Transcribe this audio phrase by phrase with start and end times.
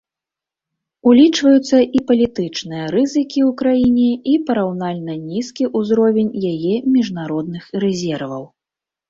[1.09, 8.43] Улічваюцца і палітычныя рызыкі ў краіне і параўнальна нізкі ўзровень яе міжнародных рэзерваў.